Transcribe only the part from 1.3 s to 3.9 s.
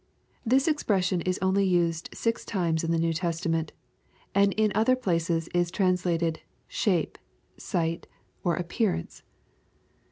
only used six times in the New Testament^